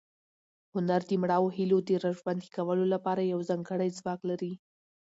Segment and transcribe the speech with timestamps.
[0.73, 4.53] هنر د مړاوو هیلو د راژوندي کولو لپاره یو ځانګړی ځواک لري.